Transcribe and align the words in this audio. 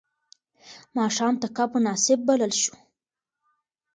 ماښام 0.97 1.33
ته 1.41 1.47
کب 1.57 1.69
مناسب 1.75 2.19
بلل 2.27 2.53
شو. 2.61 2.75